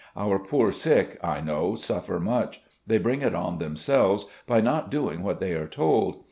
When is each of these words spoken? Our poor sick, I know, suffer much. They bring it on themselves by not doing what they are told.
Our 0.17 0.39
poor 0.39 0.71
sick, 0.71 1.19
I 1.23 1.41
know, 1.41 1.75
suffer 1.75 2.19
much. 2.19 2.63
They 2.87 2.97
bring 2.97 3.21
it 3.21 3.35
on 3.35 3.59
themselves 3.59 4.25
by 4.47 4.59
not 4.59 4.89
doing 4.89 5.21
what 5.21 5.39
they 5.39 5.53
are 5.53 5.67
told. 5.67 6.17